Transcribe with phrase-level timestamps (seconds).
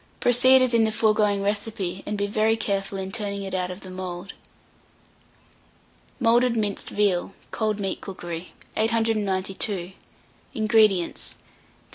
[0.19, 3.81] Proceed as in the foregoing recipe, and be very careful in turning it out of
[3.81, 4.33] the mould.
[6.19, 8.51] MOULDED MINCED VEAL (Cold Meat Cookery).
[8.75, 9.91] 892.
[10.55, 11.33] INGREDIENTS.
[11.35, 11.41] 3/4 lb.